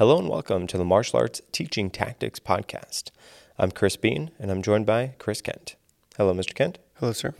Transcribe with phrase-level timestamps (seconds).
[0.00, 3.10] Hello and welcome to the Martial Arts Teaching Tactics Podcast.
[3.58, 5.76] I'm Chris Bean and I'm joined by Chris Kent.
[6.16, 6.54] Hello, Mr.
[6.54, 6.78] Kent.
[6.94, 7.34] Hello, sir.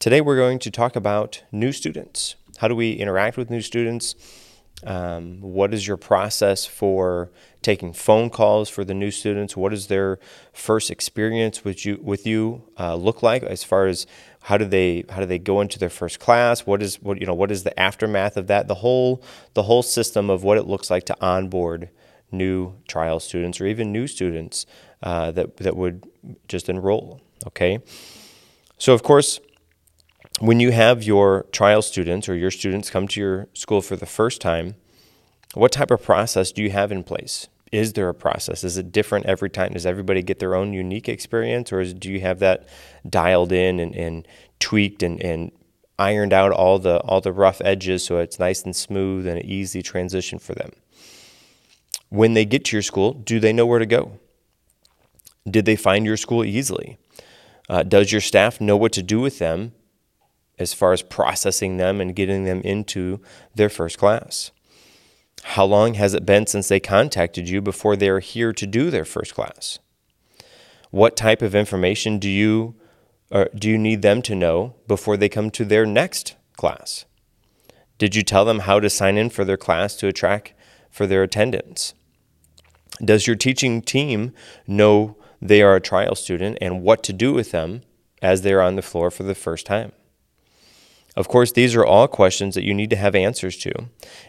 [0.00, 2.34] Today we're going to talk about new students.
[2.58, 4.16] How do we interact with new students?
[4.84, 7.30] Um, what is your process for
[7.62, 9.56] taking phone calls for the new students?
[9.56, 10.18] What is their
[10.52, 14.06] first experience with you with you uh, look like as far as
[14.42, 16.66] how do they how do they go into their first class?
[16.66, 18.66] What is what you know what is the aftermath of that?
[18.66, 19.22] The whole
[19.54, 21.88] the whole system of what it looks like to onboard
[22.32, 24.66] new trial students or even new students
[25.02, 26.04] uh, that that would
[26.48, 27.20] just enroll.
[27.46, 27.78] Okay,
[28.78, 29.38] so of course
[30.42, 34.06] when you have your trial students or your students come to your school for the
[34.06, 34.74] first time,
[35.54, 37.46] what type of process do you have in place?
[37.70, 38.64] Is there a process?
[38.64, 39.74] Is it different every time?
[39.74, 42.66] Does everybody get their own unique experience, or is, do you have that
[43.08, 44.26] dialed in and, and
[44.58, 45.52] tweaked and, and
[45.96, 49.46] ironed out all the all the rough edges so it's nice and smooth and an
[49.46, 50.72] easy transition for them?
[52.08, 54.18] When they get to your school, do they know where to go?
[55.48, 56.98] Did they find your school easily?
[57.68, 59.72] Uh, does your staff know what to do with them
[60.58, 63.20] as far as processing them and getting them into
[63.54, 64.50] their first class?
[65.42, 68.90] How long has it been since they contacted you before they are here to do
[68.90, 69.78] their first class?
[70.90, 72.76] What type of information do you
[73.32, 77.06] or do you need them to know before they come to their next class?
[77.98, 80.52] Did you tell them how to sign in for their class to attract
[80.90, 81.94] for their attendance?
[83.02, 84.32] Does your teaching team
[84.66, 87.82] know they are a trial student and what to do with them
[88.20, 89.92] as they're on the floor for the first time?
[91.14, 93.72] Of course, these are all questions that you need to have answers to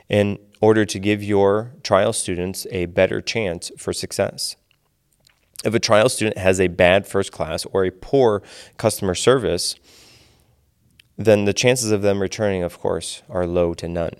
[0.09, 4.55] in order to give your trial students a better chance for success.
[5.63, 8.43] If a trial student has a bad first class or a poor
[8.77, 9.75] customer service,
[11.17, 14.15] then the chances of them returning, of course, are low to none.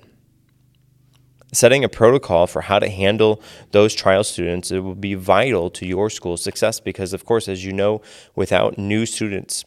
[1.51, 5.85] Setting a protocol for how to handle those trial students it will be vital to
[5.85, 8.01] your school's success because, of course, as you know,
[8.35, 9.65] without new students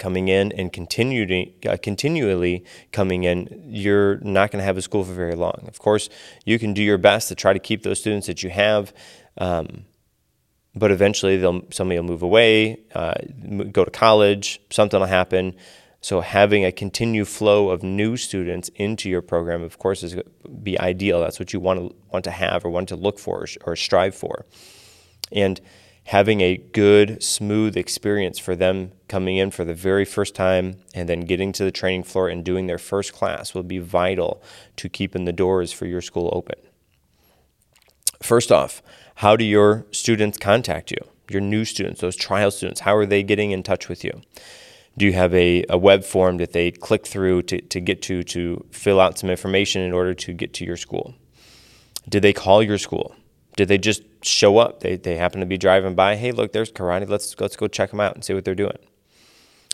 [0.00, 5.04] coming in and continuing, uh, continually coming in, you're not going to have a school
[5.04, 5.64] for very long.
[5.68, 6.08] Of course,
[6.44, 8.92] you can do your best to try to keep those students that you have,
[9.38, 9.84] um,
[10.74, 13.14] but eventually they'll somebody will move away, uh,
[13.70, 15.54] go to college, something will happen.
[16.02, 20.16] So having a continued flow of new students into your program, of course, is
[20.62, 21.20] be ideal.
[21.20, 23.76] That's what you want to want to have or want to look for or, or
[23.76, 24.46] strive for,
[25.30, 25.60] and
[26.10, 31.08] having a good, smooth experience for them coming in for the very first time and
[31.08, 34.42] then getting to the training floor and doing their first class will be vital
[34.74, 36.56] to keeping the doors for your school open.
[38.20, 38.82] First off,
[39.14, 40.98] how do your students contact you?
[41.30, 44.20] Your new students, those trial students, how are they getting in touch with you?
[44.98, 48.24] Do you have a, a web form that they click through to, to get to
[48.24, 51.14] to fill out some information in order to get to your school?
[52.08, 53.14] Did they call your school?
[53.56, 54.80] Did they just show up?
[54.80, 56.16] They, they happen to be driving by.
[56.16, 57.08] Hey, look, there's karate.
[57.08, 58.78] Let's let's go check them out and see what they're doing.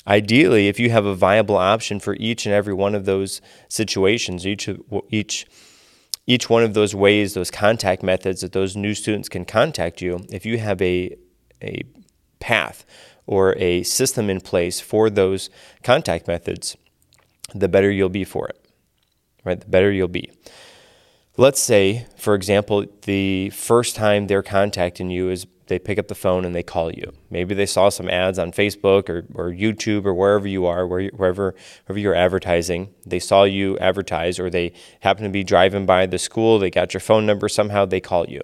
[0.06, 4.46] Ideally, if you have a viable option for each and every one of those situations,
[4.46, 4.68] each
[5.10, 5.46] each
[6.26, 10.24] each one of those ways, those contact methods that those new students can contact you,
[10.30, 11.16] if you have a
[11.62, 11.82] a
[12.38, 12.84] path
[13.26, 15.50] or a system in place for those
[15.82, 16.76] contact methods,
[17.54, 18.64] the better you'll be for it.
[19.44, 19.60] Right?
[19.60, 20.30] The better you'll be.
[21.38, 26.14] Let's say, for example, the first time they're contacting you is they pick up the
[26.14, 27.12] phone and they call you.
[27.28, 31.08] Maybe they saw some ads on Facebook or, or YouTube or wherever you are, where,
[31.08, 31.54] wherever,
[31.84, 32.94] wherever you're advertising.
[33.04, 36.94] They saw you advertise or they happen to be driving by the school, they got
[36.94, 38.40] your phone number, somehow they call you.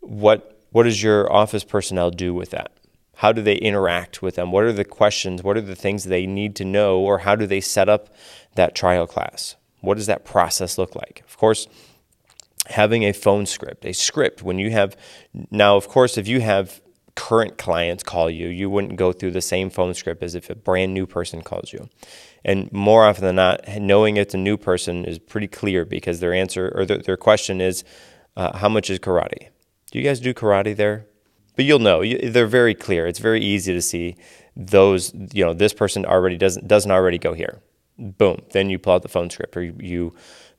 [0.00, 2.72] What, what does your office personnel do with that?
[3.16, 4.52] How do they interact with them?
[4.52, 5.42] What are the questions?
[5.42, 6.98] What are the things they need to know?
[6.98, 8.14] Or how do they set up
[8.54, 9.56] that trial class?
[9.80, 11.22] What does that process look like?
[11.26, 11.66] Of course,
[12.66, 14.96] having a phone script, a script, when you have,
[15.50, 16.80] now, of course, if you have
[17.14, 20.54] current clients call you, you wouldn't go through the same phone script as if a
[20.54, 21.88] brand new person calls you.
[22.44, 26.32] And more often than not, knowing it's a new person is pretty clear because their
[26.32, 27.82] answer or their, their question is,
[28.36, 29.48] uh, How much is karate?
[29.90, 31.06] Do you guys do karate there?
[31.56, 33.08] But you'll know, they're very clear.
[33.08, 34.16] It's very easy to see
[34.54, 37.60] those, you know, this person already doesn't, doesn't already go here
[37.98, 40.14] boom, then you pull out the phone script or you,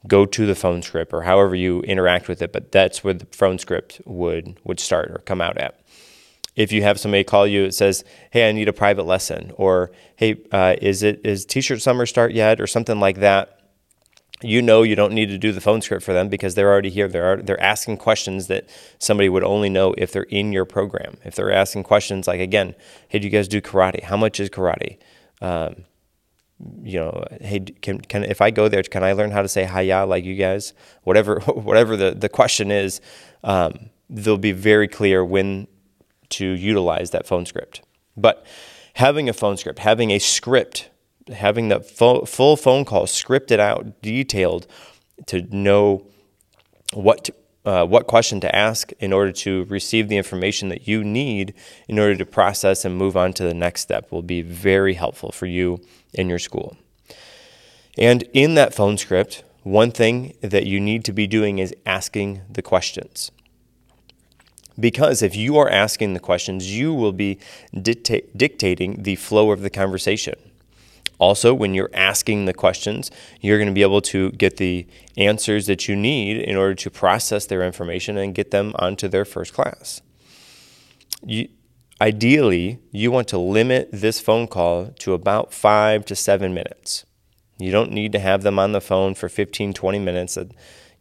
[0.07, 3.25] go to the phone script or however you interact with it, but that's where the
[3.31, 5.80] phone script would would start or come out at.
[6.56, 9.91] If you have somebody call you, it says, "Hey, I need a private lesson," or
[10.15, 13.56] "Hey, uh, is it is T-shirt summer start yet?" or something like that.
[14.41, 16.89] You know you don't need to do the phone script for them because they're already
[16.89, 17.09] here.
[17.09, 21.18] They're they're asking questions that somebody would only know if they're in your program.
[21.25, 22.75] If they're asking questions like, again,
[23.09, 24.03] "Hey, do you guys do karate?
[24.03, 24.97] How much is karate?"
[25.41, 25.86] Um,
[26.83, 29.65] you know, hey, can, can if I go there, can I learn how to say
[29.65, 30.73] hiya like you guys?
[31.03, 33.01] Whatever whatever the, the question is,
[33.44, 35.67] um, they'll be very clear when
[36.29, 37.81] to utilize that phone script.
[38.15, 38.45] But
[38.95, 40.89] having a phone script, having a script,
[41.33, 44.67] having the full, full phone call scripted out, detailed,
[45.27, 46.05] to know
[46.94, 47.33] what to,
[47.69, 51.54] uh, what question to ask in order to receive the information that you need
[51.88, 55.31] in order to process and move on to the next step will be very helpful
[55.31, 55.80] for you
[56.12, 56.75] in your school.
[57.95, 62.42] And in that phone script, one thing that you need to be doing is asking
[62.50, 63.30] the questions.
[64.80, 67.38] Because if you are asking the questions, you will be
[67.80, 70.49] dicta- dictating the flow of the conversation.
[71.19, 73.12] Also, when you're asking the questions,
[73.42, 74.88] you're going to be able to get the
[75.18, 79.25] answers that you need in order to process their information and get them onto their
[79.25, 80.01] first class.
[81.21, 81.50] You,
[82.00, 87.06] ideally, you want to limit this phone call to about five to seven minutes.
[87.60, 90.38] You don't need to have them on the phone for 15, 20 minutes.
[90.38, 90.45] Uh,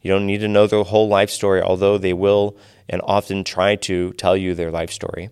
[0.01, 2.57] you don't need to know their whole life story, although they will
[2.89, 5.29] and often try to tell you their life story.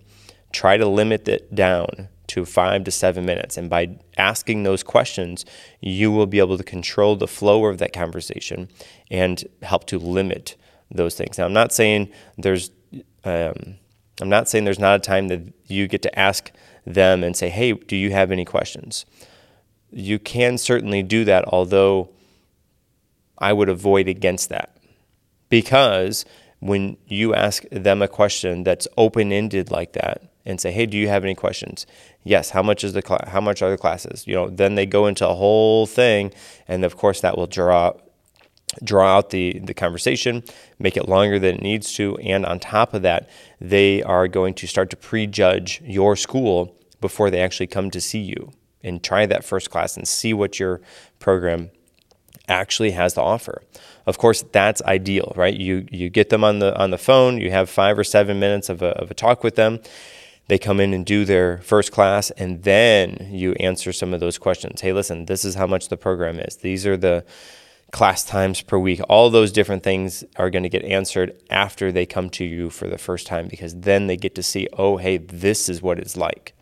[0.53, 3.57] Try to limit it down to five to seven minutes.
[3.57, 5.45] And by asking those questions,
[5.81, 8.69] you will be able to control the flow of that conversation
[9.09, 10.55] and help to limit
[10.91, 11.37] those things.
[11.37, 12.71] Now, I'm not saying there's,
[13.23, 13.75] um,
[14.21, 16.51] I'm not saying there's not a time that you get to ask
[16.85, 19.05] them and say, "Hey, do you have any questions?"
[19.91, 22.09] You can certainly do that, although
[23.37, 24.77] I would avoid against that
[25.49, 26.25] because
[26.59, 30.97] when you ask them a question that's open ended like that and say, "Hey, do
[30.97, 31.85] you have any questions?"
[32.23, 32.49] Yes.
[32.51, 34.25] How much is the cl- how much are the classes?
[34.25, 36.31] You know, then they go into a whole thing,
[36.67, 37.93] and of course that will draw
[38.83, 40.43] draw out the the conversation,
[40.79, 43.29] make it longer than it needs to, and on top of that,
[43.61, 48.19] they are going to start to prejudge your school before they actually come to see
[48.19, 48.51] you
[48.83, 50.81] and try that first class and see what your
[51.19, 51.69] program
[52.47, 53.61] actually has to offer.
[54.05, 55.53] Of course, that's ideal, right?
[55.53, 58.69] You you get them on the on the phone, you have five or seven minutes
[58.69, 59.79] of a, of a talk with them.
[60.47, 64.37] They come in and do their first class, and then you answer some of those
[64.37, 64.81] questions.
[64.81, 66.57] Hey, listen, this is how much the program is.
[66.57, 67.25] These are the
[67.91, 69.01] class times per week.
[69.09, 72.87] All those different things are going to get answered after they come to you for
[72.87, 76.17] the first time because then they get to see, oh, hey, this is what it's
[76.17, 76.53] like.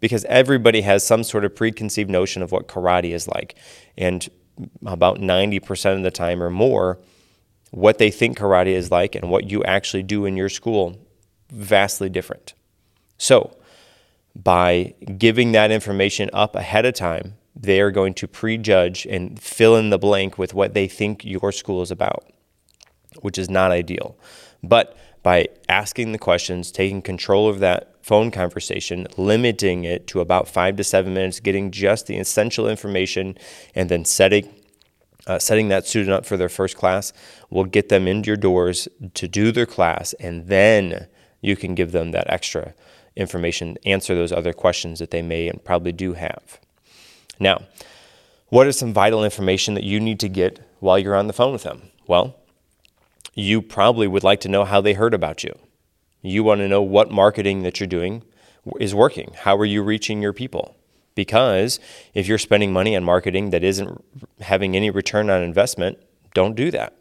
[0.00, 3.56] Because everybody has some sort of preconceived notion of what karate is like.
[3.96, 4.28] And
[4.84, 6.98] about 90% of the time or more
[7.70, 10.98] what they think karate is like and what you actually do in your school
[11.50, 12.54] vastly different.
[13.22, 13.56] So,
[14.34, 19.76] by giving that information up ahead of time, they are going to prejudge and fill
[19.76, 22.28] in the blank with what they think your school is about,
[23.20, 24.16] which is not ideal.
[24.60, 30.48] But by asking the questions, taking control of that phone conversation, limiting it to about
[30.48, 33.38] five to seven minutes, getting just the essential information,
[33.72, 34.52] and then setting
[35.28, 37.12] uh, setting that student up for their first class
[37.50, 41.06] will get them into your doors to do their class, and then
[41.40, 42.74] you can give them that extra
[43.16, 46.60] information, answer those other questions that they may and probably do have.
[47.38, 47.62] Now,
[48.48, 51.52] what is some vital information that you need to get while you're on the phone
[51.52, 51.90] with them?
[52.06, 52.36] Well,
[53.34, 55.58] you probably would like to know how they heard about you.
[56.20, 58.22] You want to know what marketing that you're doing
[58.78, 59.32] is working.
[59.34, 60.76] How are you reaching your people?
[61.14, 61.80] Because
[62.14, 64.04] if you're spending money on marketing that isn't
[64.40, 65.98] having any return on investment,
[66.34, 66.94] don't do that.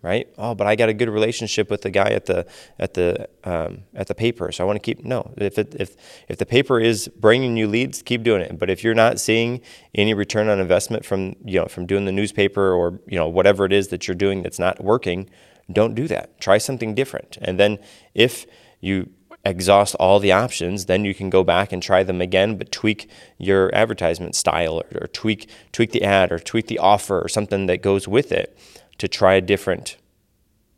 [0.00, 0.28] Right?
[0.38, 2.46] Oh, but I got a good relationship with the guy at the
[2.78, 5.04] at the um, at the paper, so I want to keep.
[5.04, 5.96] No, if it, if
[6.28, 8.60] if the paper is bringing you leads, keep doing it.
[8.60, 9.60] But if you're not seeing
[9.96, 13.64] any return on investment from you know from doing the newspaper or you know whatever
[13.64, 15.28] it is that you're doing that's not working,
[15.72, 16.40] don't do that.
[16.40, 17.36] Try something different.
[17.40, 17.78] And then
[18.14, 18.46] if
[18.80, 19.10] you
[19.44, 23.10] exhaust all the options, then you can go back and try them again, but tweak
[23.38, 27.66] your advertisement style or, or, tweak tweak the ad or tweak the offer or something
[27.66, 28.56] that goes with it
[28.98, 29.96] to try a different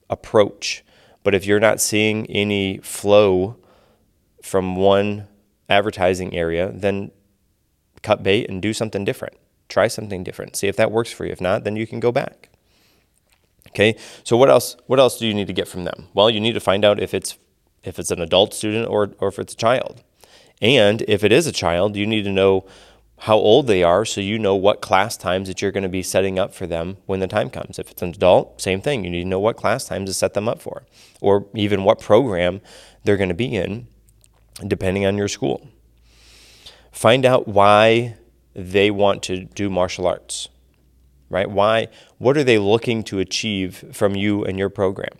[0.09, 0.85] approach.
[1.23, 3.57] But if you're not seeing any flow
[4.43, 5.27] from one
[5.69, 7.11] advertising area, then
[8.03, 9.37] cut bait and do something different.
[9.69, 10.57] Try something different.
[10.57, 11.33] See if that works for you.
[11.33, 12.49] If not, then you can go back.
[13.69, 13.97] Okay?
[14.25, 16.09] So what else what else do you need to get from them?
[16.15, 17.39] Well, you need to find out if it's
[17.83, 20.03] if it's an adult student or, or if it's a child.
[20.61, 22.67] And if it is a child, you need to know
[23.21, 26.03] how old they are so you know what class times that you're going to be
[26.03, 27.79] setting up for them when the time comes.
[27.79, 29.05] If it's an adult, same thing.
[29.05, 30.85] You need to know what class times to set them up for,
[31.21, 32.62] or even what program
[33.05, 33.89] they're going to be in,
[34.67, 35.69] depending on your school.
[36.93, 38.17] Find out why
[38.55, 40.49] they want to do martial arts,
[41.29, 41.50] right?
[41.50, 41.89] Why?
[42.17, 45.19] What are they looking to achieve from you and your program?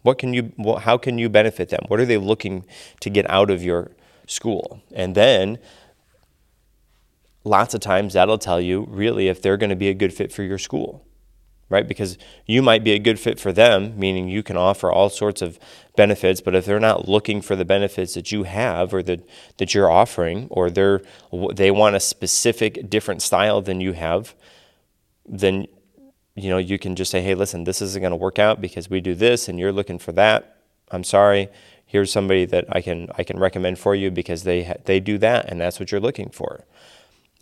[0.00, 1.84] What can you, how can you benefit them?
[1.88, 2.64] What are they looking
[3.00, 3.90] to get out of your
[4.26, 4.82] school?
[4.94, 5.58] And then
[7.44, 10.32] lots of times that'll tell you really if they're going to be a good fit
[10.32, 11.06] for your school,
[11.68, 11.86] right?
[11.86, 15.42] Because you might be a good fit for them, meaning you can offer all sorts
[15.42, 15.58] of
[15.96, 19.74] benefits, but if they're not looking for the benefits that you have or that, that
[19.74, 21.02] you're offering, or they're,
[21.52, 24.34] they want a specific different style than you have,
[25.26, 25.66] then
[26.34, 28.90] you know you can just say, hey, listen, this isn't going to work out because
[28.90, 30.56] we do this and you're looking for that.
[30.90, 31.48] I'm sorry.
[31.86, 35.48] Here's somebody that I can I can recommend for you because they they do that
[35.48, 36.64] and that's what you're looking for.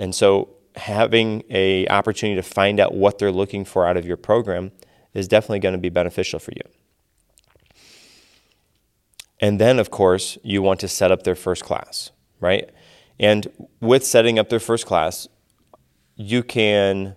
[0.03, 4.17] And so having a opportunity to find out what they're looking for out of your
[4.17, 4.73] program
[5.15, 6.63] is definitely going to be beneficial for you.
[9.41, 12.69] And then of course, you want to set up their first class, right?
[13.21, 13.47] And
[13.81, 15.29] with setting up their first class,
[16.17, 17.15] you can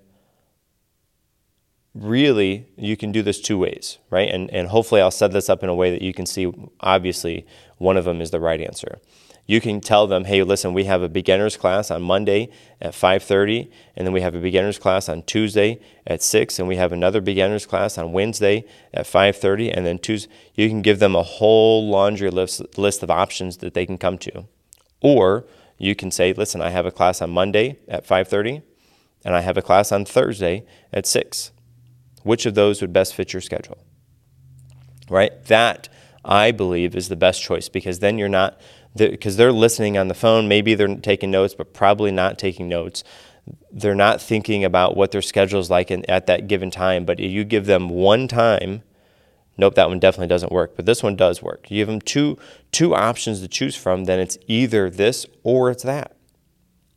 [1.96, 4.30] really you can do this two ways, right?
[4.30, 7.48] And and hopefully I'll set this up in a way that you can see obviously
[7.80, 9.00] one of them is the right answer
[9.48, 12.50] you can tell them, hey, listen, we have a beginner's class on Monday
[12.82, 16.78] at 5.30, and then we have a beginner's class on Tuesday at 6, and we
[16.78, 21.16] have another beginner's class on Wednesday at 5.30, and then Tuesday, you can give them
[21.16, 24.46] a whole laundry list, list of options that they can come to.
[25.02, 25.46] Or
[25.78, 28.64] you can say, listen, I have a class on Monday at 5.30,
[29.24, 31.52] and I have a class on Thursday at 6.
[32.24, 33.78] Which of those would best fit your schedule?
[35.08, 35.46] Right?
[35.46, 35.88] That,
[36.24, 38.60] I believe, is the best choice because then you're not
[38.96, 40.48] because they're listening on the phone.
[40.48, 43.04] Maybe they're taking notes, but probably not taking notes.
[43.72, 47.06] They're not thinking about what their schedule is like in, at that given time.
[47.06, 48.84] But you give them one time,
[49.58, 50.76] nope, that one definitely doesn't work.
[50.76, 51.70] But this one does work.
[51.70, 52.38] You give them two
[52.72, 56.14] two options to choose from, then it's either this or it's that.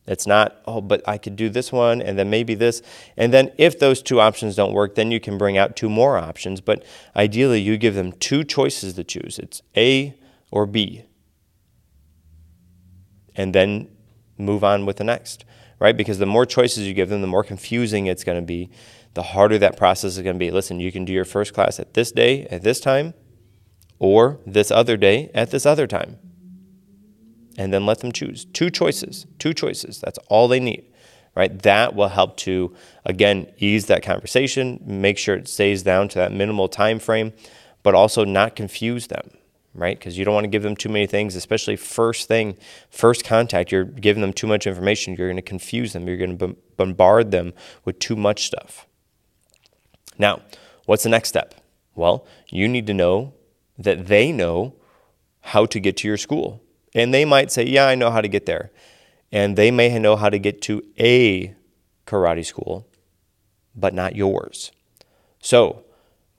[0.07, 2.81] It's not, oh, but I could do this one and then maybe this.
[3.15, 6.17] And then if those two options don't work, then you can bring out two more
[6.17, 6.61] options.
[6.61, 6.83] But
[7.15, 10.15] ideally, you give them two choices to choose it's A
[10.49, 11.05] or B
[13.39, 13.87] and then
[14.37, 15.45] move on with the next,
[15.79, 15.95] right?
[15.95, 18.69] Because the more choices you give them, the more confusing it's going to be,
[19.13, 20.51] the harder that process is going to be.
[20.51, 23.13] Listen, you can do your first class at this day, at this time,
[23.97, 26.17] or this other day at this other time.
[27.57, 28.43] And then let them choose.
[28.43, 30.01] Two choices, two choices.
[30.01, 30.91] That's all they need,
[31.33, 31.57] right?
[31.63, 36.33] That will help to, again, ease that conversation, make sure it stays down to that
[36.33, 37.31] minimal time frame,
[37.83, 39.31] but also not confuse them
[39.73, 39.97] right?
[39.97, 42.57] Because you don't want to give them too many things, especially first thing,
[42.89, 43.71] first contact.
[43.71, 45.15] You're giving them too much information.
[45.15, 46.07] You're going to confuse them.
[46.07, 47.53] You're going to bombard them
[47.85, 48.87] with too much stuff.
[50.17, 50.41] Now,
[50.85, 51.55] what's the next step?
[51.95, 53.33] Well, you need to know
[53.77, 54.75] that they know
[55.41, 56.61] how to get to your school.
[56.93, 58.71] And they might say, Yeah, I know how to get there.
[59.31, 61.55] And they may know how to get to a
[62.05, 62.87] karate school,
[63.75, 64.71] but not yours.
[65.39, 65.83] So,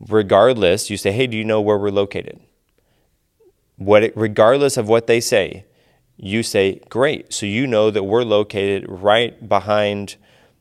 [0.01, 2.41] regardless, you say, Hey, do you know where we're located?
[3.81, 5.65] What it, regardless of what they say,
[6.19, 7.33] you say, great.
[7.33, 10.17] So you know that we're located right behind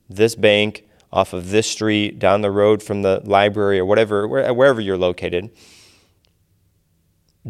[0.10, 4.80] this bank, off of this street, down the road from the library or whatever, wherever
[4.80, 5.50] you're located,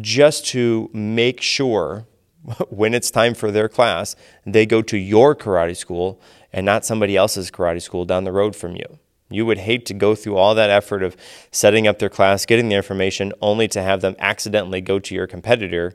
[0.00, 2.06] just to make sure
[2.68, 6.20] when it's time for their class, they go to your karate school
[6.52, 8.98] and not somebody else's karate school down the road from you.
[9.30, 11.16] You would hate to go through all that effort of
[11.52, 15.26] setting up their class, getting the information, only to have them accidentally go to your
[15.26, 15.94] competitor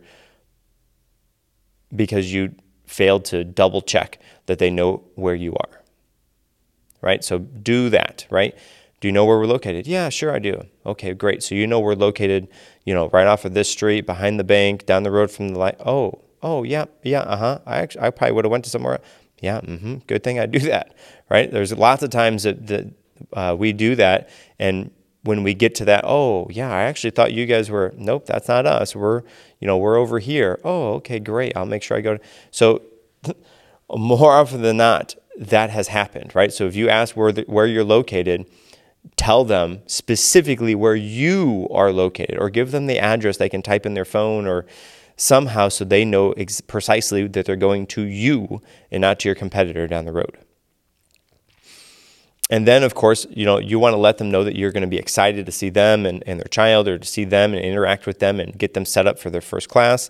[1.96, 2.56] because you
[2.88, 5.82] failed to double check that they know where you are.
[7.02, 7.24] Right?
[7.24, 8.56] So do that, right?
[9.02, 9.86] Do you know where we're located?
[9.86, 10.66] Yeah, sure I do.
[10.86, 11.44] Okay, great.
[11.44, 12.48] So you know we're located,
[12.86, 15.60] you know, right off of this street, behind the bank, down the road from the
[15.60, 15.76] light.
[15.86, 17.60] Oh, oh, yeah, yeah, uh-huh.
[17.66, 19.00] I actually I probably would have went to somewhere.
[19.42, 19.98] Yeah, mm-hmm.
[20.08, 20.96] Good thing I do that,
[21.30, 21.52] right?
[21.52, 22.88] There's lots of times that, that
[23.34, 24.30] uh, we do that.
[24.60, 24.92] And
[25.24, 27.94] when we get to that, oh yeah, I actually thought you guys were.
[27.98, 28.96] Nope, that's not us.
[28.96, 29.24] We're
[29.60, 30.60] you know we're over here.
[30.64, 31.56] Oh, okay, great.
[31.56, 32.18] I'll make sure I go.
[32.18, 32.82] To, so
[33.90, 36.54] more often than not, that has happened, right?
[36.54, 38.46] So if you ask where the, where you're located,
[39.16, 43.86] tell them specifically where you are located, or give them the address they can type
[43.86, 44.66] in their phone or
[45.18, 49.36] somehow so they know ex- precisely that they're going to you and not to your
[49.36, 50.38] competitor down the road
[52.50, 54.82] and then of course you know you want to let them know that you're going
[54.82, 57.64] to be excited to see them and, and their child or to see them and
[57.64, 60.10] interact with them and get them set up for their first class.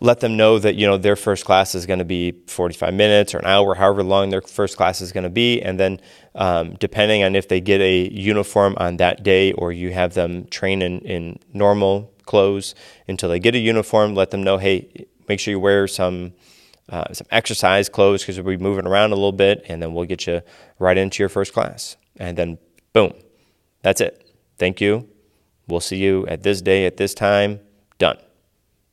[0.00, 3.34] Let them know that you know their first class is going to be 45 minutes
[3.34, 5.62] or an hour however long their first class is going to be.
[5.62, 6.00] And then
[6.34, 10.46] um, depending on if they get a uniform on that day or you have them
[10.46, 12.74] train in, in normal clothes
[13.08, 16.32] until they get a uniform let them know hey make sure you wear some
[16.88, 20.04] uh, some exercise clothes because we'll be moving around a little bit, and then we'll
[20.04, 20.42] get you
[20.78, 21.96] right into your first class.
[22.16, 22.58] And then,
[22.92, 23.12] boom,
[23.82, 24.30] that's it.
[24.58, 25.08] Thank you.
[25.68, 27.60] We'll see you at this day, at this time.
[27.98, 28.18] Done.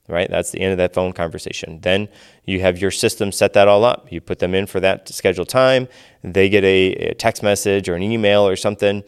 [0.09, 0.29] right?
[0.29, 1.79] That's the end of that phone conversation.
[1.81, 2.09] Then
[2.43, 4.11] you have your system set that all up.
[4.11, 5.87] You put them in for that scheduled time.
[6.23, 9.03] They get a, a text message or an email or something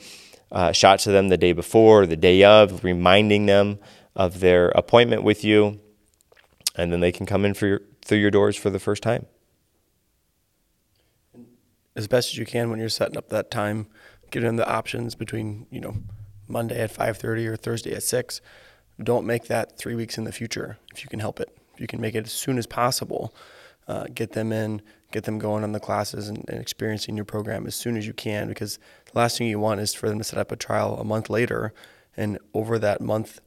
[0.51, 3.79] uh, shot to them the day before, the day of, reminding them
[4.15, 5.79] of their appointment with you,
[6.75, 9.25] and then they can come in for your, through your doors for the first time.
[11.95, 13.87] As best as you can when you're setting up that time,
[14.31, 15.95] give them the options between you know
[16.47, 18.41] Monday at 5:30 or Thursday at six.
[19.01, 21.55] Don't make that three weeks in the future if you can help it.
[21.73, 23.33] If you can make it as soon as possible,
[23.87, 24.81] uh, get them in,
[25.11, 28.13] get them going on the classes and, and experiencing your program as soon as you
[28.13, 28.79] can because
[29.11, 31.29] the last thing you want is for them to set up a trial a month
[31.29, 31.73] later
[32.15, 33.41] and over that month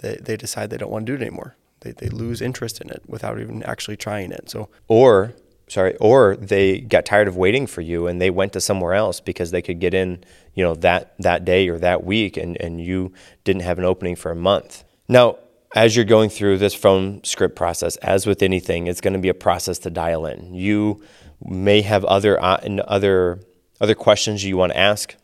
[0.00, 1.56] they, they decide they don't want to do it anymore.
[1.80, 4.50] They, they lose interest in it without even actually trying it.
[4.50, 5.34] So or
[5.68, 9.20] sorry, or they got tired of waiting for you and they went to somewhere else
[9.20, 12.80] because they could get in, you know, that that day or that week and, and
[12.80, 13.12] you
[13.44, 14.84] didn't have an opening for a month.
[15.08, 15.38] Now,
[15.74, 19.28] as you're going through this phone script process, as with anything, it's going to be
[19.28, 20.54] a process to dial in.
[20.54, 21.02] You
[21.44, 22.56] may have other uh,
[22.86, 23.40] other
[23.80, 25.14] other questions you want to ask.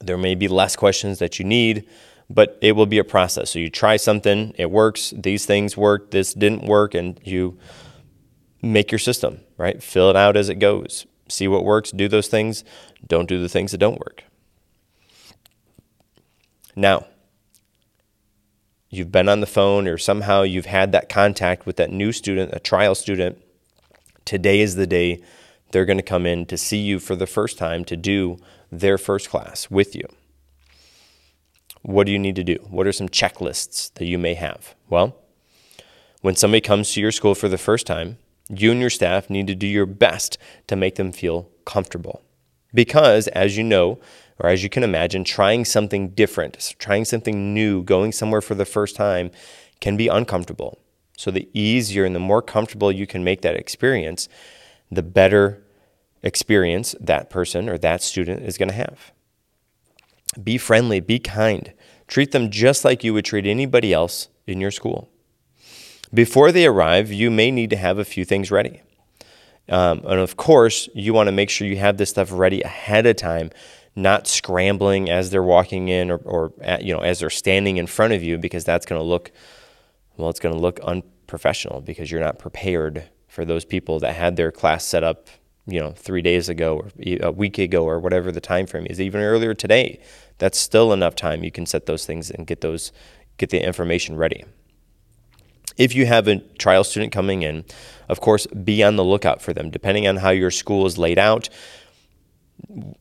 [0.00, 1.88] There may be less questions that you need,
[2.30, 3.50] but it will be a process.
[3.50, 5.14] So you try something, it works.
[5.16, 6.10] These things work.
[6.10, 7.58] This didn't work, and you
[8.62, 9.82] make your system right.
[9.82, 11.06] Fill it out as it goes.
[11.28, 11.90] See what works.
[11.90, 12.64] Do those things.
[13.06, 14.24] Don't do the things that don't work.
[16.74, 17.06] Now
[18.90, 22.54] you've been on the phone or somehow you've had that contact with that new student,
[22.54, 23.38] a trial student,
[24.24, 25.22] today is the day
[25.70, 28.38] they're going to come in to see you for the first time to do
[28.70, 30.06] their first class with you.
[31.88, 32.58] What do you need to do?
[32.68, 34.74] What are some checklists that you may have?
[34.90, 35.16] Well,
[36.20, 38.18] when somebody comes to your school for the first time,
[38.50, 42.20] you and your staff need to do your best to make them feel comfortable.
[42.74, 43.98] Because, as you know,
[44.38, 48.66] or as you can imagine, trying something different, trying something new, going somewhere for the
[48.66, 49.30] first time
[49.80, 50.78] can be uncomfortable.
[51.16, 54.28] So, the easier and the more comfortable you can make that experience,
[54.90, 55.64] the better
[56.22, 59.10] experience that person or that student is going to have.
[60.42, 61.72] Be friendly, be kind,
[62.08, 65.08] treat them just like you would treat anybody else in your school.
[66.12, 68.82] Before they arrive, you may need to have a few things ready.
[69.68, 73.06] Um, and of course, you want to make sure you have this stuff ready ahead
[73.06, 73.50] of time
[73.98, 77.86] not scrambling as they're walking in or, or at, you know as they're standing in
[77.86, 79.32] front of you because that's going to look
[80.16, 84.36] well it's going to look unprofessional because you're not prepared for those people that had
[84.36, 85.26] their class set up
[85.68, 89.00] you know three days ago or a week ago or whatever the time frame is
[89.00, 90.00] even earlier today
[90.38, 92.90] that's still enough time you can set those things and get those
[93.36, 94.44] get the information ready.
[95.76, 97.64] If you have a trial student coming in
[98.08, 99.70] of course be on the lookout for them.
[99.70, 101.48] Depending on how your school is laid out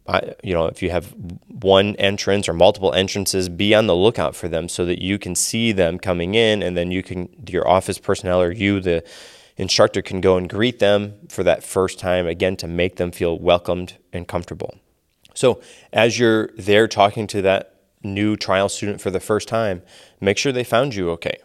[0.07, 1.13] I, you know, if you have
[1.47, 5.35] one entrance or multiple entrances, be on the lookout for them so that you can
[5.35, 9.03] see them coming in, and then you can, your office personnel or you, the
[9.57, 13.37] instructor, can go and greet them for that first time again to make them feel
[13.37, 14.75] welcomed and comfortable.
[15.33, 19.81] So, as you're there talking to that new trial student for the first time,
[20.21, 21.37] make sure they found you okay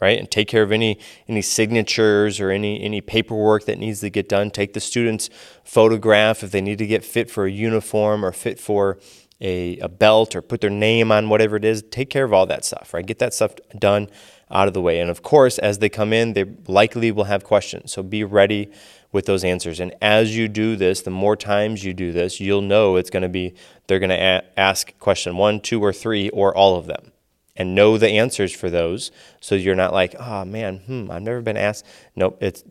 [0.00, 0.18] right?
[0.18, 4.28] And take care of any any signatures or any any paperwork that needs to get
[4.28, 4.50] done.
[4.50, 5.30] Take the student's
[5.64, 8.98] photograph if they need to get fit for a uniform or fit for
[9.40, 11.82] a, a belt or put their name on whatever it is.
[11.90, 13.04] Take care of all that stuff, right?
[13.04, 14.08] Get that stuff done
[14.50, 15.00] out of the way.
[15.00, 17.92] And of course, as they come in, they likely will have questions.
[17.92, 18.70] So be ready
[19.12, 19.80] with those answers.
[19.80, 23.22] And as you do this, the more times you do this, you'll know it's going
[23.22, 23.54] to be
[23.86, 27.12] they're going to a- ask question one, two, or three, or all of them
[27.58, 31.42] and know the answers for those so you're not like, oh man, hmm, I've never
[31.42, 31.84] been asked.
[32.14, 32.62] Nope, it's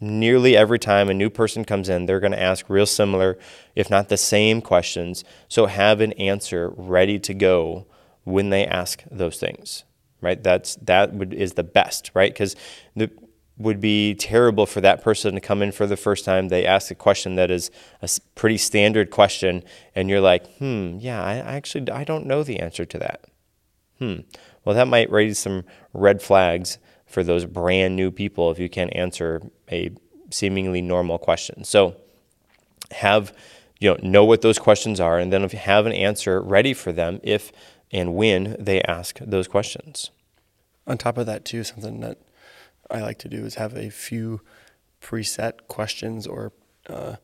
[0.00, 3.38] nearly every time a new person comes in, they're going to ask real similar,
[3.74, 5.24] if not the same questions.
[5.48, 7.86] So have an answer ready to go
[8.24, 9.84] when they ask those things,
[10.20, 10.42] right?
[10.42, 12.32] That's that would, is the best, right?
[12.32, 12.56] Because
[12.96, 13.10] the
[13.56, 16.46] would be terrible for that person to come in for the first time.
[16.46, 19.64] They ask a question that is a pretty standard question,
[19.96, 23.24] and you're like, hmm, yeah, I actually I don't know the answer to that
[23.98, 24.20] hmm,
[24.64, 28.94] well, that might raise some red flags for those brand new people if you can't
[28.94, 29.90] answer a
[30.30, 31.64] seemingly normal question.
[31.64, 31.96] So
[32.92, 33.34] have
[33.80, 36.72] you know know what those questions are and then if you have an answer ready
[36.72, 37.52] for them if
[37.90, 40.10] and when they ask those questions.
[40.86, 42.18] On top of that too, something that
[42.90, 44.40] I like to do is have a few
[45.02, 46.52] preset questions or
[46.88, 47.16] uh,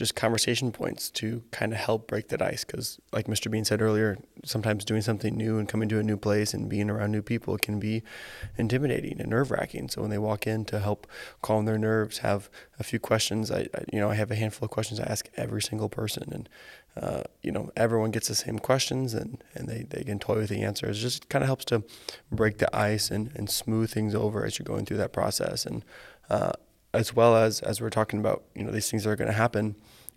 [0.00, 2.64] just conversation points to kind of help break that ice.
[2.64, 3.50] Because, like Mr.
[3.50, 6.88] Bean said earlier, sometimes doing something new and coming to a new place and being
[6.88, 8.02] around new people can be
[8.56, 9.90] intimidating and nerve wracking.
[9.90, 11.06] So when they walk in to help
[11.42, 13.50] calm their nerves, have a few questions.
[13.50, 16.32] I, I you know I have a handful of questions I ask every single person,
[16.32, 16.48] and
[16.96, 20.48] uh, you know everyone gets the same questions and, and they, they can toy with
[20.48, 20.98] the answers.
[20.98, 21.84] It just kind of helps to
[22.30, 25.64] break the ice and, and smooth things over as you're going through that process.
[25.66, 25.84] And
[26.28, 26.52] uh,
[26.92, 29.36] as well as as we're talking about, you know, these things that are going to
[29.36, 29.76] happen.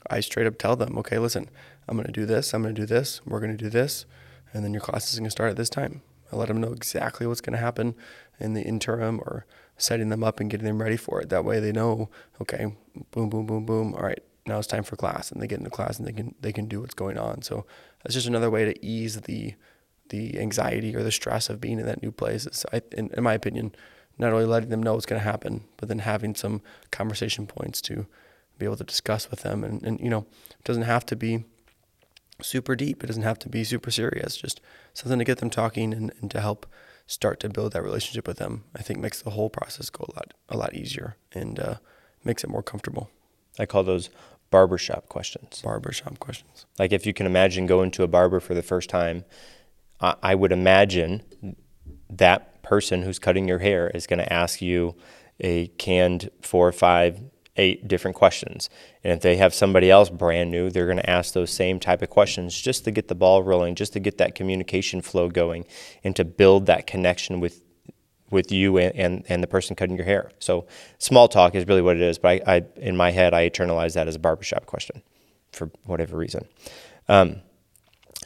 [0.09, 1.49] I straight up tell them, okay, listen,
[1.87, 4.05] I'm going to do this, I'm going to do this, we're going to do this,
[4.53, 6.01] and then your class is going to start at this time.
[6.31, 7.95] I let them know exactly what's going to happen
[8.39, 9.45] in the interim or
[9.77, 11.29] setting them up and getting them ready for it.
[11.29, 12.09] That way they know,
[12.41, 12.75] okay,
[13.11, 13.93] boom, boom, boom, boom.
[13.93, 16.35] All right, now it's time for class, and they get into class and they can
[16.41, 17.41] they can do what's going on.
[17.41, 17.65] So
[18.03, 19.55] that's just another way to ease the
[20.09, 22.45] the anxiety or the stress of being in that new place.
[22.45, 23.73] Is, I, in, in my opinion,
[24.17, 27.81] not only letting them know what's going to happen, but then having some conversation points
[27.81, 28.05] to
[28.57, 29.63] be able to discuss with them.
[29.63, 31.45] And, and you know, it doesn't have to be
[32.41, 33.03] super deep.
[33.03, 34.37] It doesn't have to be super serious.
[34.37, 34.61] Just
[34.93, 36.67] something to get them talking and, and to help
[37.07, 38.65] start to build that relationship with them.
[38.75, 41.75] I think makes the whole process go a lot a lot easier and uh,
[42.23, 43.09] makes it more comfortable.
[43.59, 44.09] I call those
[44.53, 45.61] barbershop questions.
[45.63, 46.67] Barbershop questions.
[46.77, 49.25] Like if you can imagine going to a barber for the first time,
[49.99, 51.23] I, I would imagine
[52.11, 54.95] that person who's cutting your hair is going to ask you
[55.39, 57.19] a canned four, five,
[57.57, 58.69] eight different questions.
[59.03, 62.03] And if they have somebody else brand new, they're going to ask those same type
[62.03, 65.65] of questions just to get the ball rolling, just to get that communication flow going,
[66.03, 67.62] and to build that connection with
[68.33, 70.31] with you and, and, and the person cutting your hair.
[70.39, 70.65] So
[70.97, 72.17] small talk is really what it is.
[72.17, 75.01] But I, I in my head, I internalize that as a barbershop question
[75.51, 76.47] for whatever reason.
[77.07, 77.37] Um,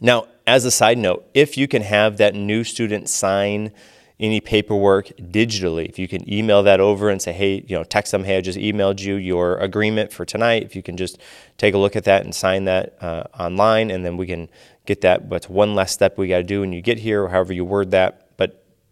[0.01, 3.71] now, as a side note, if you can have that new student sign
[4.19, 5.87] any paperwork digitally.
[5.87, 8.41] If you can email that over and say, hey, you know, text them, hey, I
[8.41, 10.63] just emailed you your agreement for tonight.
[10.63, 11.19] If you can just
[11.57, 14.49] take a look at that and sign that uh, online, and then we can
[14.85, 15.29] get that.
[15.29, 17.63] But one less step we got to do when you get here, or however you
[17.63, 18.26] word that.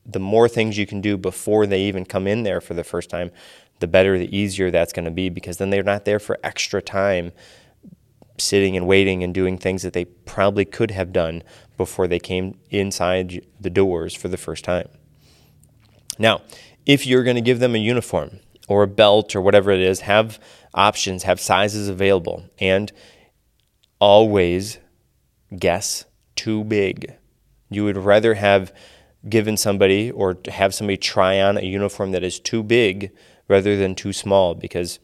[0.06, 3.10] The more things you can do before they even come in there for the first
[3.10, 3.32] time,
[3.80, 6.82] the better, the easier that's going to be because then they're not there for extra
[6.82, 7.32] time
[8.38, 11.42] sitting and waiting and doing things that they probably could have done
[11.78, 14.88] before they came inside the doors for the first time.
[16.18, 16.42] Now,
[16.86, 20.02] if you're going to give them a uniform or a belt or whatever it is,
[20.02, 20.40] have
[20.74, 22.92] options, have sizes available, and
[24.00, 24.80] always
[25.58, 27.16] guess too big.
[27.70, 28.74] You would rather have
[29.28, 33.12] given somebody or have somebody try on a uniform that is too big
[33.48, 35.00] rather than too small because,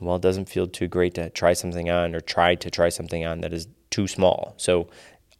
[0.00, 3.24] well, it doesn't feel too great to try something on or try to try something
[3.24, 4.54] on that is too small.
[4.56, 4.88] So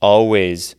[0.00, 0.76] always,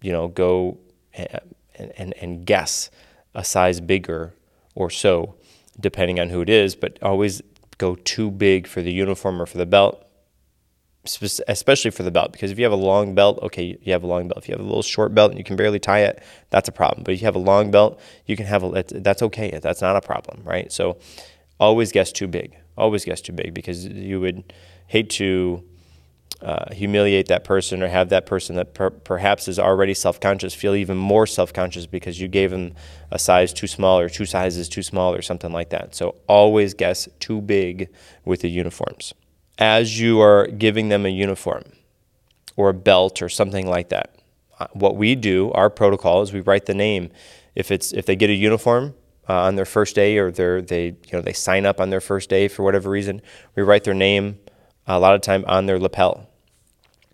[0.00, 0.78] you know, go
[1.14, 1.38] eh,
[1.76, 2.90] and, and, and guess
[3.34, 4.34] a size bigger
[4.74, 5.34] or so,
[5.78, 7.42] depending on who it is, but always
[7.78, 10.06] go too big for the uniform or for the belt,
[11.04, 12.32] especially for the belt.
[12.32, 14.38] Because if you have a long belt, okay, you have a long belt.
[14.38, 16.72] If you have a little short belt and you can barely tie it, that's a
[16.72, 17.02] problem.
[17.04, 19.58] But if you have a long belt, you can have a, that's okay.
[19.60, 20.70] That's not a problem, right?
[20.70, 20.98] So
[21.58, 22.56] always guess too big.
[22.76, 24.52] Always guess too big because you would
[24.86, 25.64] hate to
[26.40, 30.54] uh, humiliate that person or have that person that per- perhaps is already self conscious
[30.54, 32.74] feel even more self conscious because you gave them
[33.10, 35.94] a size too small or two sizes too small or something like that.
[35.94, 37.88] So always guess too big
[38.24, 39.14] with the uniforms.
[39.58, 41.64] As you are giving them a uniform
[42.56, 44.16] or a belt or something like that,
[44.58, 47.10] uh, what we do, our protocol is we write the name.
[47.54, 48.94] If it's if they get a uniform,
[49.28, 52.28] uh, on their first day or they you know they sign up on their first
[52.28, 53.22] day for whatever reason
[53.54, 54.36] we write their name
[54.88, 56.28] a lot of time on their lapel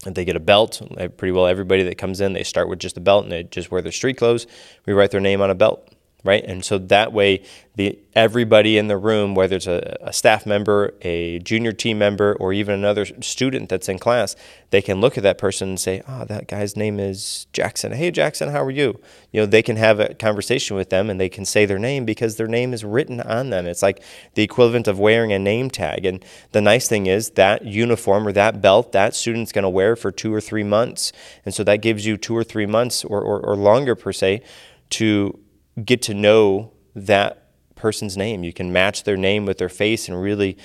[0.06, 0.80] if they get a belt,
[1.16, 3.70] pretty well everybody that comes in, they start with just a belt and they just
[3.70, 4.46] wear their street clothes.
[4.86, 5.92] We write their name on a belt
[6.24, 6.44] right?
[6.44, 7.42] And so that way,
[7.76, 12.34] the everybody in the room, whether it's a, a, staff member, a junior team member,
[12.40, 14.34] or even another student that's in class,
[14.70, 17.92] they can look at that person and say, "Oh, that guy's name is Jackson.
[17.92, 19.00] Hey, Jackson, how are you?"
[19.30, 22.04] You know, they can have a conversation with them and they can say their name
[22.04, 23.66] because their name is written on them.
[23.66, 24.02] It's like
[24.34, 26.04] the equivalent of wearing a name tag.
[26.04, 29.94] And the nice thing is that uniform or that belt that student's going to wear
[29.94, 31.12] for two or three months,
[31.44, 34.42] and so that gives you two or three months or, or, or longer per se
[34.90, 35.38] to
[35.84, 38.44] get to know that person's name.
[38.44, 40.58] You can match their name with their face and really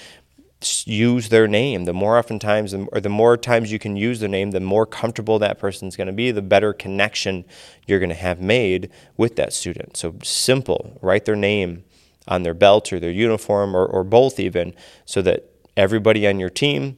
[0.86, 1.86] use their name.
[1.86, 4.86] The more often times, or the more times you can use their name, the more
[4.86, 7.46] comfortable that person's going to be, the better connection
[7.86, 9.98] you're going to have made with that student.
[9.98, 11.84] So simple, write their name
[12.28, 14.74] on their belt or their uniform or, or both even,
[15.06, 16.98] so that everybody on your team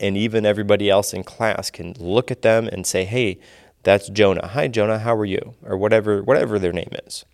[0.00, 3.38] and even everybody else in class can look at them and say, hey,
[3.84, 4.48] that's Jonah.
[4.48, 4.98] Hi, Jonah.
[4.98, 5.54] How are you?
[5.62, 7.24] Or whatever, whatever their name is.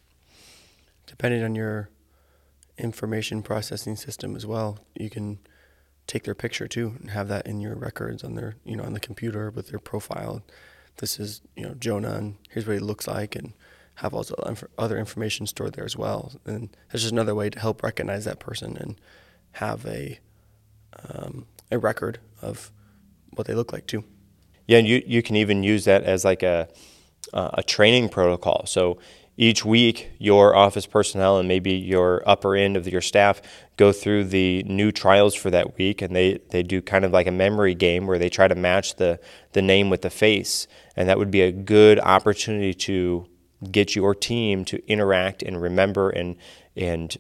[1.07, 1.89] Depending on your
[2.77, 5.39] information processing system as well, you can
[6.07, 8.95] take their picture too and have that in your records on their you know on
[8.95, 10.43] the computer with their profile.
[10.97, 13.53] This is you know Jonah and here's what he looks like and
[13.97, 16.33] have all the other information stored there as well.
[16.47, 19.01] And that's just another way to help recognize that person and
[19.53, 20.19] have a
[21.09, 22.73] um, a record of
[23.35, 24.05] what they look like too.
[24.71, 26.69] Yeah, and you you can even use that as like a
[27.35, 28.67] uh, a training protocol.
[28.67, 29.01] So
[29.37, 33.43] each week, your office personnel and maybe your upper end of your staff
[33.77, 37.27] go through the new trials for that week, and they, they do kind of like
[37.27, 39.19] a memory game where they try to match the,
[39.55, 40.69] the name with the face.
[40.95, 43.27] And that would be a good opportunity to
[43.73, 46.37] get your team to interact and remember and,
[46.77, 47.17] and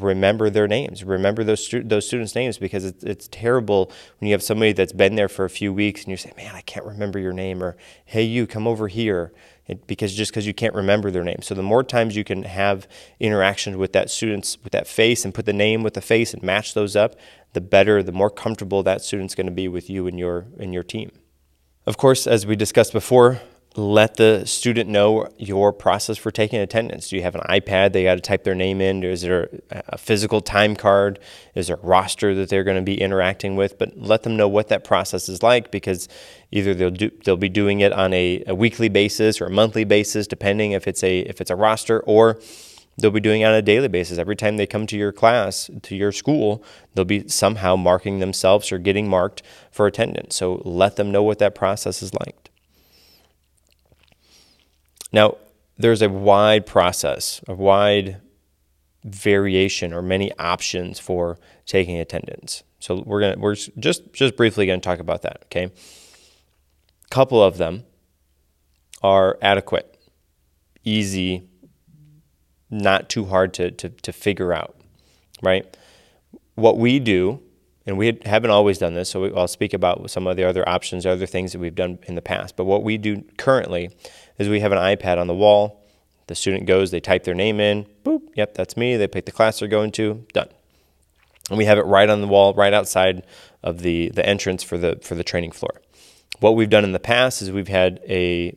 [0.00, 4.34] remember their names, remember those stu- those students' names because it's, it's terrible when you
[4.34, 6.86] have somebody that's been there for a few weeks and you say, "Man, I can't
[6.86, 9.32] remember your name," or "Hey, you come over here,"
[9.66, 11.42] it, because just because you can't remember their name.
[11.42, 12.88] So the more times you can have
[13.20, 16.42] interactions with that students with that face and put the name with the face and
[16.42, 17.16] match those up,
[17.52, 20.72] the better, the more comfortable that student's going to be with you and your and
[20.74, 21.10] your team.
[21.86, 23.40] Of course, as we discussed before,
[23.78, 27.08] let the student know your process for taking attendance.
[27.08, 29.04] Do you have an iPad they got to type their name in?
[29.04, 31.20] Is there a physical time card?
[31.54, 33.78] Is there a roster that they're going to be interacting with?
[33.78, 36.08] But let them know what that process is like because
[36.50, 39.84] either they'll do they'll be doing it on a, a weekly basis or a monthly
[39.84, 42.40] basis, depending if it's a if it's a roster, or
[42.98, 44.18] they'll be doing it on a daily basis.
[44.18, 46.64] Every time they come to your class, to your school,
[46.94, 50.34] they'll be somehow marking themselves or getting marked for attendance.
[50.34, 52.50] So let them know what that process is like.
[55.12, 55.36] Now,
[55.76, 58.20] there's a wide process, a wide
[59.04, 62.64] variation or many options for taking attendance.
[62.80, 65.42] So we're gonna we're just just briefly going to talk about that.
[65.46, 67.84] Okay, a couple of them
[69.02, 69.98] are adequate,
[70.84, 71.48] easy,
[72.70, 74.76] not too hard to, to, to figure out,
[75.42, 75.76] right?
[76.54, 77.40] What we do,
[77.86, 81.06] and we haven't always done this, so I'll speak about some of the other options,
[81.06, 82.56] other things that we've done in the past.
[82.56, 83.90] But what we do currently
[84.38, 85.84] is we have an iPad on the wall.
[86.26, 88.96] The student goes, they type their name in, boop, yep, that's me.
[88.96, 90.48] They pick the class they're going to, done.
[91.48, 93.24] And we have it right on the wall, right outside
[93.62, 95.80] of the, the entrance for the for the training floor.
[96.40, 98.56] What we've done in the past is we've had a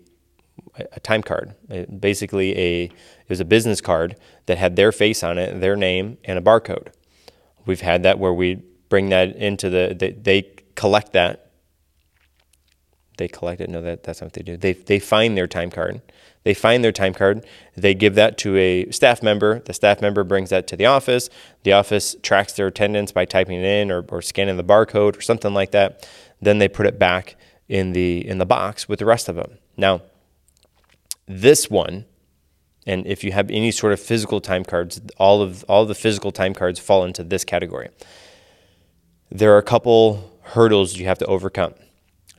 [0.75, 1.55] a time card,
[1.99, 4.15] basically a it was a business card
[4.45, 6.89] that had their face on it, their name, and a barcode.
[7.65, 11.50] We've had that where we bring that into the they, they collect that
[13.21, 13.69] they collect it.
[13.69, 14.57] No, that, that's not what they do.
[14.57, 16.01] They, they find their time card.
[16.43, 17.45] They find their time card.
[17.77, 19.60] They give that to a staff member.
[19.60, 21.29] The staff member brings that to the office.
[21.63, 25.21] The office tracks their attendance by typing it in or, or scanning the barcode or
[25.21, 26.10] something like that.
[26.41, 27.36] Then they put it back
[27.69, 29.60] in the in the box with the rest of them.
[29.77, 30.01] Now,
[31.27, 32.05] this one,
[32.88, 36.31] and if you have any sort of physical time cards, all of all the physical
[36.31, 37.89] time cards fall into this category.
[39.29, 41.75] There are a couple hurdles you have to overcome.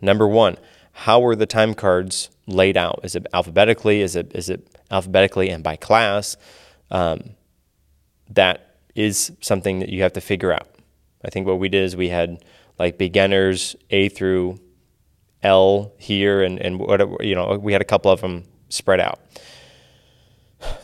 [0.02, 0.58] Number one,
[0.92, 3.00] how are the time cards laid out?
[3.02, 4.00] Is it alphabetically?
[4.00, 6.36] Is it is it alphabetically and by class?
[6.90, 7.30] Um,
[8.30, 10.68] that is something that you have to figure out.
[11.24, 12.44] I think what we did is we had
[12.78, 14.60] like beginners A through
[15.42, 19.20] L here, and and whatever you know, we had a couple of them spread out.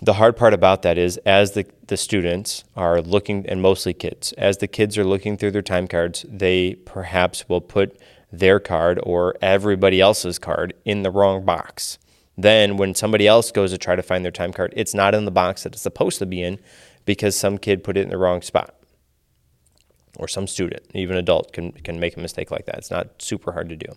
[0.02, 4.32] The hard part about that is as the, the students are looking, and mostly kids,
[4.32, 7.96] as the kids are looking through their time cards, they perhaps will put
[8.30, 11.98] their card or everybody else's card in the wrong box.
[12.36, 15.24] Then, when somebody else goes to try to find their time card, it's not in
[15.24, 16.60] the box that it's supposed to be in
[17.04, 18.74] because some kid put it in the wrong spot.
[20.18, 22.78] Or some student, even adult, can, can make a mistake like that.
[22.78, 23.92] It's not super hard to do.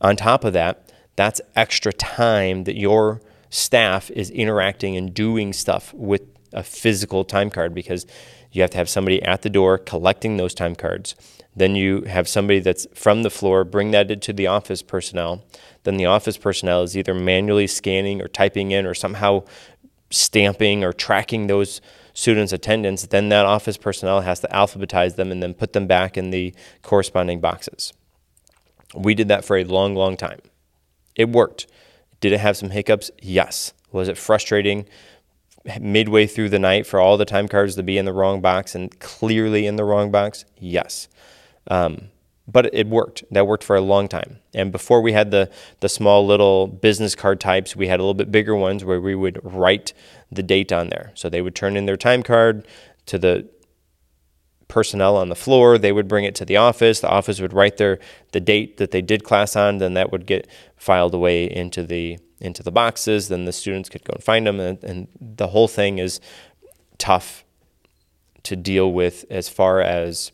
[0.00, 5.94] On top of that, that's extra time that your staff is interacting and doing stuff
[5.94, 8.06] with a physical time card because
[8.54, 11.16] you have to have somebody at the door collecting those time cards.
[11.56, 15.44] Then you have somebody that's from the floor bring that into the office personnel.
[15.82, 19.42] Then the office personnel is either manually scanning or typing in or somehow
[20.10, 21.80] stamping or tracking those
[22.12, 23.06] students' attendance.
[23.06, 26.54] Then that office personnel has to alphabetize them and then put them back in the
[26.82, 27.92] corresponding boxes.
[28.94, 30.40] We did that for a long, long time.
[31.16, 31.66] It worked.
[32.20, 33.10] Did it have some hiccups?
[33.20, 33.72] Yes.
[33.90, 34.86] Was it frustrating
[35.80, 38.74] midway through the night for all the time cards to be in the wrong box
[38.74, 40.44] and clearly in the wrong box?
[40.58, 41.08] Yes.
[41.68, 42.08] Um,
[42.46, 43.24] but it worked.
[43.30, 44.38] That worked for a long time.
[44.52, 45.50] And before we had the
[45.80, 49.14] the small little business card types, we had a little bit bigger ones where we
[49.14, 49.92] would write
[50.30, 51.12] the date on there.
[51.14, 52.66] So they would turn in their time card
[53.06, 53.48] to the
[54.68, 55.78] personnel on the floor.
[55.78, 57.00] They would bring it to the office.
[57.00, 57.98] The office would write their
[58.32, 59.78] the date that they did class on.
[59.78, 60.46] Then that would get
[60.76, 63.28] filed away into the into the boxes.
[63.28, 64.60] Then the students could go and find them.
[64.60, 66.20] And, and the whole thing is
[66.98, 67.44] tough
[68.44, 70.30] to deal with as far as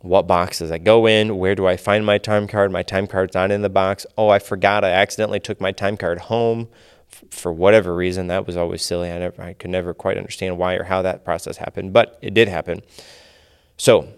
[0.00, 1.38] what box does I go in?
[1.38, 2.70] Where do I find my time card?
[2.70, 4.04] My time card's not in the box.
[4.18, 4.84] Oh, I forgot.
[4.84, 6.68] I accidentally took my time card home
[7.10, 8.26] f- for whatever reason.
[8.26, 9.10] That was always silly.
[9.10, 12.34] I never, I could never quite understand why or how that process happened, but it
[12.34, 12.82] did happen.
[13.78, 14.08] So,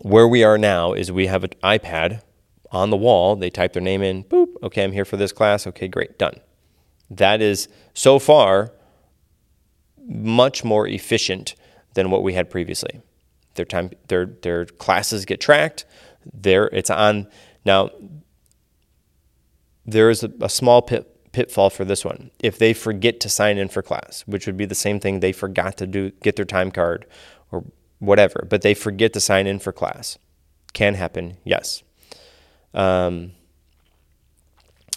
[0.00, 2.22] where we are now is we have an iPad
[2.74, 3.36] on the wall.
[3.36, 4.24] They type their name in.
[4.24, 4.48] Boop.
[4.62, 5.66] Okay, I'm here for this class.
[5.66, 6.34] Okay, great, done.
[7.08, 8.72] That is so far
[10.06, 11.54] much more efficient
[11.94, 13.00] than what we had previously.
[13.54, 15.86] Their time, their their classes get tracked.
[16.32, 17.28] There, it's on
[17.64, 17.90] now.
[19.86, 22.30] There is a, a small pit, pitfall for this one.
[22.40, 25.32] If they forget to sign in for class, which would be the same thing they
[25.32, 27.06] forgot to do, get their time card
[27.52, 27.64] or
[27.98, 30.18] whatever, but they forget to sign in for class,
[30.72, 31.36] can happen.
[31.44, 31.83] Yes.
[32.74, 33.32] Um,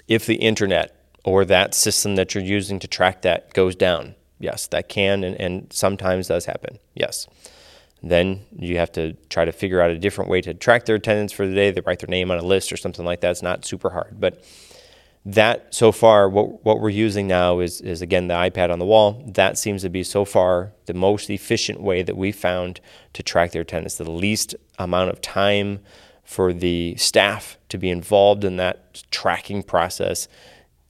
[0.07, 4.67] if the internet or that system that you're using to track that goes down, yes,
[4.67, 6.79] that can and, and sometimes does happen.
[6.95, 7.27] Yes.
[8.03, 11.31] Then you have to try to figure out a different way to track their attendance
[11.31, 11.71] for the day.
[11.71, 13.31] They write their name on a list or something like that.
[13.31, 14.19] It's not super hard.
[14.19, 14.43] But
[15.25, 18.85] that so far, what, what we're using now is, is again the iPad on the
[18.85, 19.23] wall.
[19.27, 22.79] That seems to be so far the most efficient way that we found
[23.13, 25.79] to track their attendance, the least amount of time
[26.27, 30.27] for the staff to be involved in that tracking process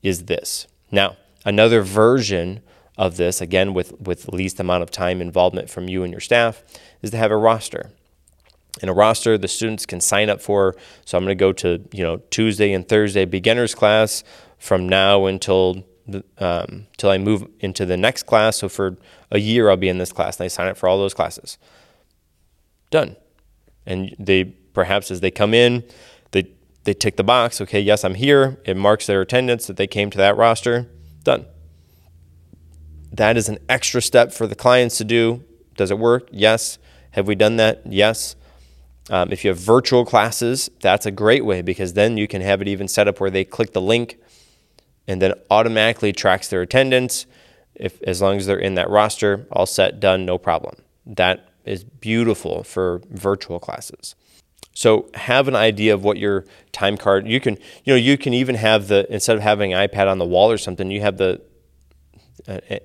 [0.02, 0.65] is this.
[0.89, 2.62] Now, another version
[2.97, 6.63] of this, again with, with least amount of time involvement from you and your staff,
[7.04, 7.91] is to have a roster.
[8.82, 10.76] In a roster, the students can sign up for.
[11.06, 14.23] So I'm going to go to you know Tuesday and Thursday beginners class
[14.58, 15.84] from now until
[16.39, 18.58] um, till I move into the next class.
[18.58, 18.97] So for
[19.30, 21.60] a year, I'll be in this class, and they sign up for all those classes.
[22.89, 23.15] Done.
[23.86, 25.84] And they perhaps as they come in,
[26.34, 26.44] they
[26.84, 27.60] they tick the box.
[27.60, 28.62] Okay, yes, I'm here.
[28.63, 30.88] It marks their attendance that they came to that roster.
[31.24, 31.48] Done.
[33.12, 35.44] That is an extra step for the clients to do.
[35.78, 36.30] Does it work?
[36.32, 36.78] Yes.
[37.12, 37.82] Have we done that?
[37.88, 38.36] Yes.
[39.10, 42.62] Um, if you have virtual classes, that's a great way because then you can have
[42.62, 44.20] it even set up where they click the link
[45.08, 47.26] and then automatically tracks their attendance.
[47.74, 50.76] If as long as they're in that roster, all set, done, no problem.
[51.08, 54.16] That is beautiful for virtual classes.
[54.78, 57.28] So have an idea of what your time card.
[57.28, 60.20] You can, you know, you can even have the instead of having an iPad on
[60.20, 61.42] the wall or something, you have the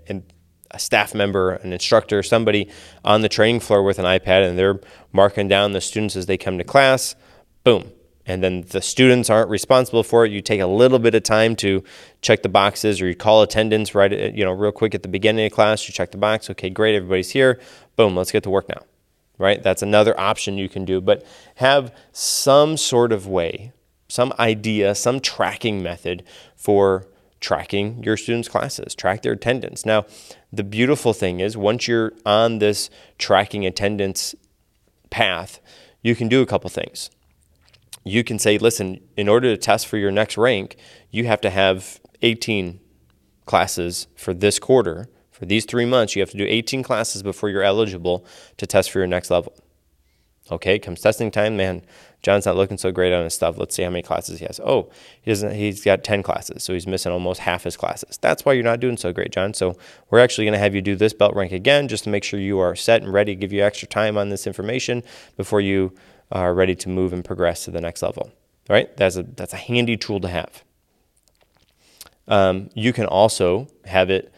[0.08, 0.22] and
[0.70, 2.70] a staff member, an instructor, somebody
[3.04, 4.80] on the training floor with an iPad and they're
[5.12, 7.14] marking down the students as they come to class,
[7.62, 7.92] boom.
[8.24, 10.32] And then the students aren't responsible for it.
[10.32, 11.84] You take a little bit of time to
[12.22, 15.44] check the boxes or you call attendance right you know real quick at the beginning
[15.44, 17.60] of class, you check the box, okay, great, everybody's here.
[17.96, 18.80] Boom, let's get to work now.
[19.38, 19.62] Right?
[19.62, 21.24] That's another option you can do, but
[21.56, 23.72] have some sort of way,
[24.08, 26.22] some idea, some tracking method
[26.54, 27.06] for
[27.40, 29.84] tracking your students' classes, track their attendance.
[29.84, 30.06] Now,
[30.52, 34.34] the beautiful thing is once you're on this tracking attendance
[35.10, 35.60] path,
[36.02, 37.10] you can do a couple things.
[38.04, 40.76] You can say, listen, in order to test for your next rank,
[41.10, 42.80] you have to have 18
[43.44, 45.08] classes for this quarter.
[45.42, 48.24] For these three months, you have to do 18 classes before you're eligible
[48.58, 49.52] to test for your next level.
[50.52, 51.82] Okay, comes testing time, man.
[52.22, 53.58] John's not looking so great on his stuff.
[53.58, 54.60] Let's see how many classes he has.
[54.64, 54.88] Oh,
[55.20, 55.56] he doesn't.
[55.56, 58.18] He's got ten classes, so he's missing almost half his classes.
[58.18, 59.52] That's why you're not doing so great, John.
[59.52, 59.76] So
[60.10, 62.38] we're actually going to have you do this belt rank again, just to make sure
[62.38, 63.34] you are set and ready.
[63.34, 65.02] Give you extra time on this information
[65.36, 65.92] before you
[66.30, 68.30] are ready to move and progress to the next level.
[68.70, 70.62] All right, that's a that's a handy tool to have.
[72.28, 74.31] Um, you can also have it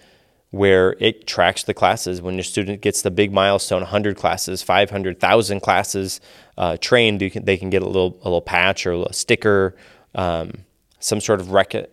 [0.55, 2.23] where it tracks the classes.
[2.23, 6.21] When your student gets the big milestone, 100 classes, 500,000 classes
[6.57, 9.75] uh, trained, can, they can get a little a little patch or a sticker,
[10.15, 10.53] um,
[11.01, 11.91] some sort of rec-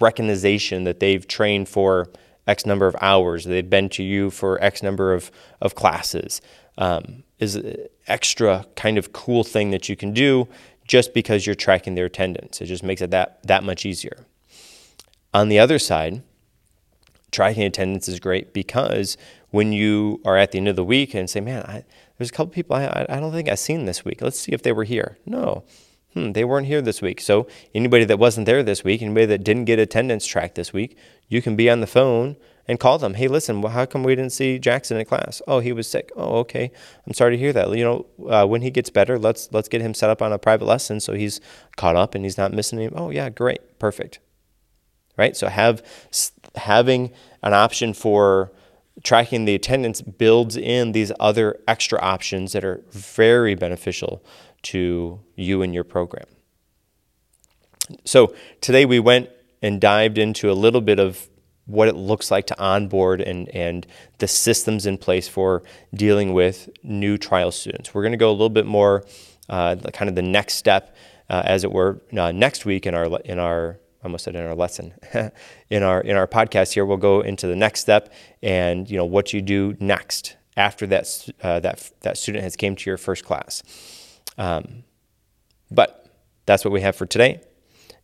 [0.00, 2.08] recognition that they've trained for
[2.48, 3.44] X number of hours.
[3.44, 6.40] They've been to you for X number of of classes.
[6.78, 10.48] Um, is an extra kind of cool thing that you can do
[10.86, 12.60] just because you're tracking their attendance.
[12.60, 14.26] It just makes it that that much easier.
[15.32, 16.22] On the other side,
[17.30, 19.16] tracking attendance is great because
[19.50, 21.84] when you are at the end of the week and say, man, I,
[22.18, 24.22] there's a couple people I, I don't think I've seen this week.
[24.22, 25.18] Let's see if they were here.
[25.26, 25.64] No,
[26.14, 27.20] hmm, they weren't here this week.
[27.20, 30.96] So anybody that wasn't there this week, anybody that didn't get attendance tracked this week,
[31.28, 32.36] you can be on the phone
[32.68, 33.14] and call them.
[33.14, 35.40] Hey, listen, well, how come we didn't see Jackson in class?
[35.46, 36.10] Oh, he was sick.
[36.16, 36.72] Oh, okay.
[37.06, 37.70] I'm sorry to hear that.
[37.76, 40.38] You know, uh, when he gets better, let's let's get him set up on a
[40.38, 41.40] private lesson so he's
[41.76, 42.92] caught up and he's not missing.
[42.94, 44.18] Oh, yeah, great, perfect
[45.16, 45.36] right?
[45.36, 45.82] So have
[46.56, 48.52] having an option for
[49.02, 54.24] tracking the attendance builds in these other extra options that are very beneficial
[54.62, 56.26] to you and your program.
[58.04, 59.28] So today we went
[59.62, 61.28] and dived into a little bit of
[61.66, 63.86] what it looks like to onboard and, and
[64.18, 65.62] the systems in place for
[65.94, 67.92] dealing with new trial students.
[67.92, 69.04] We're going to go a little bit more
[69.48, 70.96] uh, kind of the next step,
[71.28, 74.54] uh, as it were, uh, next week in our in our almost said in our
[74.54, 74.94] lesson
[75.70, 76.86] in our in our podcast here.
[76.86, 81.28] We'll go into the next step and you know what you do next after that
[81.42, 83.62] uh, that that student has came to your first class.
[84.38, 84.84] Um,
[85.70, 86.06] but
[86.46, 87.40] that's what we have for today.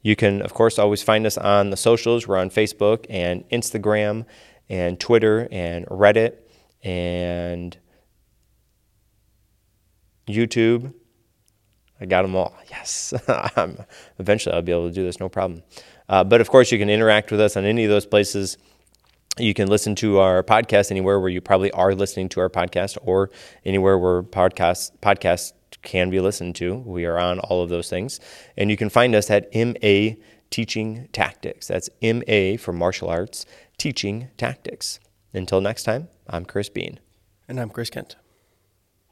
[0.03, 2.27] You can, of course, always find us on the socials.
[2.27, 4.27] We're on Facebook and Instagram
[4.69, 6.39] and Twitter and Reddit
[6.83, 7.77] and
[10.27, 10.93] YouTube.
[12.03, 12.53] I got them all.
[12.69, 13.15] Yes.
[14.19, 15.63] Eventually, I'll be able to do this, no problem.
[16.09, 18.59] Uh, but of course, you can interact with us on any of those places.
[19.39, 22.99] You can listen to our podcast anywhere where you probably are listening to our podcast,
[23.03, 23.31] or
[23.65, 26.75] anywhere where podcast podcasts can be listened to.
[26.79, 28.19] We are on all of those things.
[28.57, 30.17] And you can find us at MA
[30.51, 31.69] Teaching Tactics.
[31.69, 33.47] That's MA for martial arts,
[33.79, 34.99] teaching tactics.
[35.33, 36.99] Until next time, I'm Chris Bean.
[37.47, 38.17] And I'm Chris Kent.